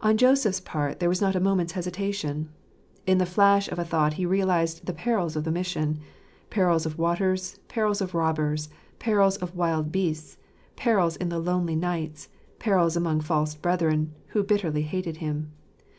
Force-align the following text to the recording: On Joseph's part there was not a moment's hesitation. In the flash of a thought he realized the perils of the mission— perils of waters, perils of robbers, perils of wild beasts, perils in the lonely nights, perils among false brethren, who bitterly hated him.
On 0.00 0.16
Joseph's 0.16 0.60
part 0.60 0.98
there 0.98 1.10
was 1.10 1.20
not 1.20 1.36
a 1.36 1.38
moment's 1.38 1.74
hesitation. 1.74 2.48
In 3.06 3.18
the 3.18 3.26
flash 3.26 3.68
of 3.68 3.78
a 3.78 3.84
thought 3.84 4.14
he 4.14 4.24
realized 4.24 4.86
the 4.86 4.94
perils 4.94 5.36
of 5.36 5.44
the 5.44 5.50
mission— 5.50 6.00
perils 6.54 6.86
of 6.86 6.96
waters, 6.96 7.58
perils 7.68 8.00
of 8.00 8.14
robbers, 8.14 8.70
perils 8.98 9.36
of 9.36 9.54
wild 9.54 9.92
beasts, 9.92 10.38
perils 10.74 11.16
in 11.16 11.28
the 11.28 11.38
lonely 11.38 11.76
nights, 11.76 12.30
perils 12.58 12.96
among 12.96 13.20
false 13.20 13.54
brethren, 13.54 14.12
who 14.28 14.42
bitterly 14.42 14.84
hated 14.84 15.18
him. 15.18 15.52